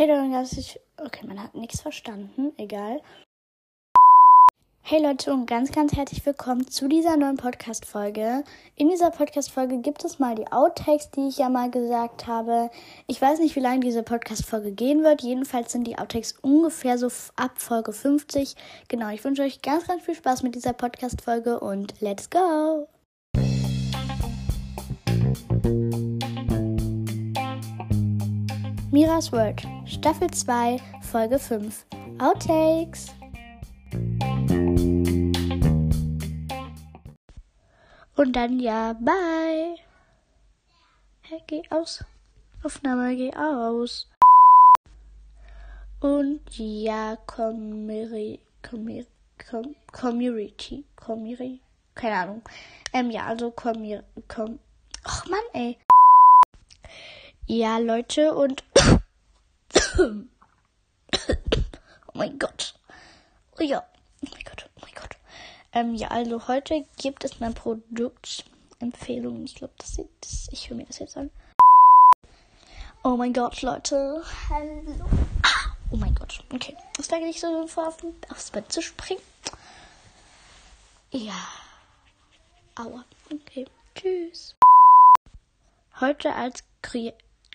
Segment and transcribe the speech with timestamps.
[0.00, 0.80] Hey Leute, herzlich.
[0.96, 2.54] Okay, man hat nichts verstanden.
[2.56, 3.02] Egal.
[4.80, 8.42] Hey Leute und ganz, ganz herzlich willkommen zu dieser neuen Podcast-Folge.
[8.76, 12.70] In dieser Podcast-Folge gibt es mal die Outtakes, die ich ja mal gesagt habe.
[13.08, 15.20] Ich weiß nicht, wie lange diese Podcast-Folge gehen wird.
[15.20, 18.56] Jedenfalls sind die Outtakes ungefähr so ab Folge 50.
[18.88, 22.88] Genau, ich wünsche euch ganz, ganz viel Spaß mit dieser Podcast-Folge und let's go!
[28.92, 31.86] Miras World, Staffel 2, Folge 5.
[32.18, 33.14] Outtakes.
[38.16, 39.76] Und dann ja, bye.
[41.22, 42.04] Hey, geh aus.
[42.64, 44.08] Aufnahme, geh aus.
[46.00, 49.06] Und ja, Community, Community,
[50.96, 51.60] Community,
[51.94, 52.42] keine Ahnung.
[52.92, 54.58] Ähm, ja, also Community, com,
[55.04, 55.78] ach Mann, ey.
[57.52, 58.62] Ja, Leute, und
[60.00, 60.24] oh
[62.14, 62.74] mein Gott.
[63.58, 63.84] Oh ja.
[64.22, 64.68] Oh mein Gott.
[64.76, 65.16] Oh mein Gott.
[65.72, 69.44] Ähm, ja, also heute gibt es eine Produktempfehlung.
[69.44, 70.48] Ich glaube, das ist.
[70.52, 71.30] Ich höre mir das jetzt an.
[73.02, 74.22] Oh mein Gott, Leute.
[74.48, 75.08] Hallo.
[75.90, 76.44] Oh mein Gott.
[76.52, 76.76] Okay.
[76.98, 77.94] Es lag nicht so vor,
[78.30, 79.22] aufs Bett zu springen.
[81.10, 81.34] Ja.
[82.76, 83.04] Aua.
[83.32, 83.66] Okay.
[83.94, 84.54] Tschüss.
[86.00, 87.12] Heute als Kre...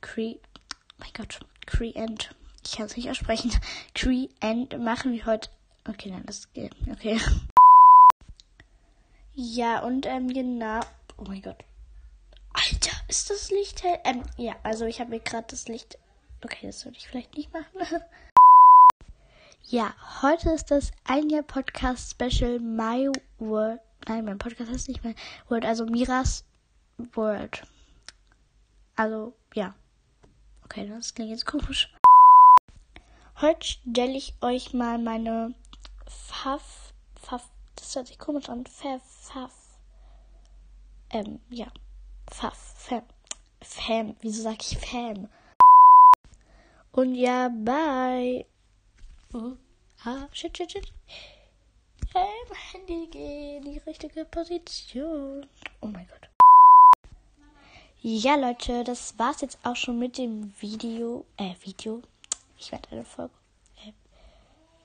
[0.00, 0.38] Kre...
[0.38, 1.40] Oh mein Gott.
[1.66, 2.34] Creend.
[2.64, 3.52] Ich kann es nicht aussprechen.
[3.94, 5.50] Creend machen wir heute.
[5.88, 6.74] Okay, nein, das geht.
[6.90, 7.20] Okay.
[9.34, 10.80] Ja, und ähm, genau.
[11.18, 11.62] Oh mein Gott.
[12.54, 13.98] Alter, ist das Licht hell?
[14.04, 15.98] Ähm, ja, also ich habe mir gerade das Licht.
[16.42, 17.68] Okay, das sollte ich vielleicht nicht machen.
[19.64, 23.80] ja, heute ist das ein Jahr Podcast Special My World.
[24.08, 25.14] Nein, mein Podcast heißt nicht My
[25.48, 26.44] World, also Miras
[27.14, 27.62] World.
[28.96, 29.74] Also, ja.
[30.76, 31.90] Okay, das klingt jetzt komisch.
[33.40, 35.54] Heute stelle ich euch mal meine
[36.04, 39.48] Pfaff, Pfaff, das hört sich komisch an, Pfaff,
[41.08, 41.68] ähm, ja,
[42.30, 43.04] Pfaff, Fam,
[43.62, 45.30] Fam, wieso sag ich Fam?
[46.92, 48.44] Und ja, bye.
[49.32, 49.52] Oh,
[50.04, 50.92] ah, shit, shit, shit.
[52.12, 55.46] Hey, mein Handy geht in die richtige Position.
[55.80, 56.25] Oh mein Gott.
[58.08, 61.26] Ja, Leute, das war's jetzt auch schon mit dem Video.
[61.38, 62.02] Äh, Video.
[62.56, 63.34] Ich werde eine Folge.
[63.84, 63.90] Äh,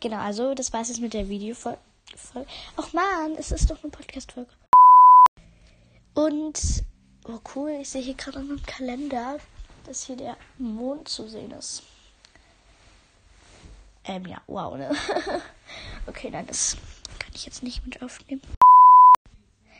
[0.00, 1.78] genau, also das war's jetzt mit der Videofolge.
[2.78, 4.50] Ach man, es ist doch eine Podcast-Folge.
[6.14, 6.82] Und,
[7.28, 9.36] oh cool, ich sehe hier gerade an meinem Kalender,
[9.84, 11.82] dass hier der Mond zu sehen ist.
[14.04, 14.96] Ähm, ja, wow, ne?
[16.06, 16.74] okay, nein, das
[17.18, 18.40] kann ich jetzt nicht mit aufnehmen.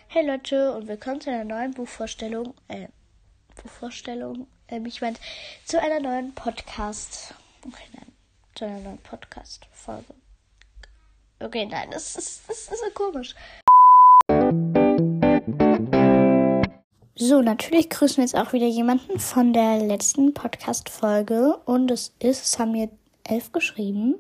[0.09, 2.53] Hey Leute und willkommen zu einer neuen Buchvorstellung.
[2.69, 2.89] Äh,
[3.69, 4.47] Vorstellung.
[4.69, 5.17] Ähm, ich meine,
[5.65, 7.35] zu einer neuen Podcast.
[7.67, 8.13] Okay, nein.
[8.55, 10.15] Zu einer neuen Podcast-Folge.
[11.41, 13.35] Okay, nein, das ist, das ist so komisch.
[17.17, 21.57] So, natürlich grüßen wir jetzt auch wieder jemanden von der letzten Podcast-Folge.
[21.67, 22.89] Und es ist, es haben mir
[23.25, 24.15] elf geschrieben.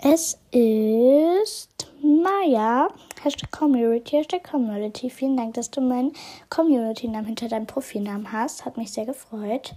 [0.00, 2.88] Es ist Maya.
[3.24, 5.10] Hashtag Community, Hashtag Community.
[5.10, 6.12] Vielen Dank, dass du meinen
[6.50, 8.64] Community-Namen hinter deinem Profilnamen hast.
[8.64, 9.74] Hat mich sehr gefreut.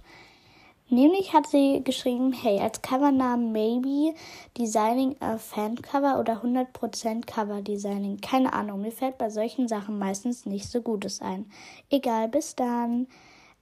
[0.88, 4.14] Nämlich hat sie geschrieben, hey, als Covernamen maybe
[4.58, 8.20] Designing a Fan-Cover oder 100% Cover-Designing.
[8.20, 11.50] Keine Ahnung, mir fällt bei solchen Sachen meistens nicht so Gutes ein.
[11.88, 13.06] Egal, bis dann.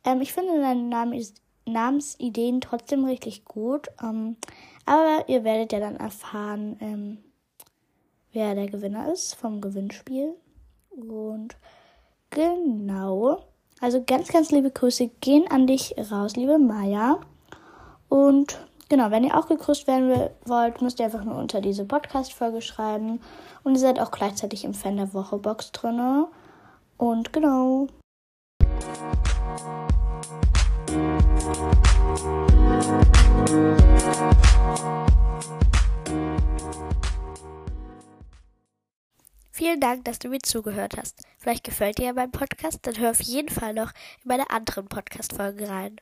[0.04, 3.88] Ähm, ich finde dein Name ist Namensideen trotzdem richtig gut.
[4.02, 4.36] Ähm,
[4.84, 7.18] aber ihr werdet ja dann erfahren, ähm,
[8.32, 10.34] wer der Gewinner ist vom Gewinnspiel.
[10.90, 11.56] Und
[12.30, 13.44] genau.
[13.80, 17.18] Also ganz, ganz liebe Grüße gehen an dich raus, liebe Maya.
[18.08, 18.58] Und
[18.88, 23.20] genau, wenn ihr auch gegrüßt werden wollt, müsst ihr einfach nur unter diese Podcast-Folge schreiben.
[23.62, 26.28] Und ihr seid auch gleichzeitig im Fan der Woche Box drinne.
[26.98, 27.86] Und genau.
[39.60, 41.20] Vielen Dank, dass du mir zugehört hast.
[41.36, 43.92] Vielleicht gefällt dir ja mein Podcast, dann hör auf jeden Fall noch
[44.22, 46.00] in meine anderen Podcast-Folgen rein.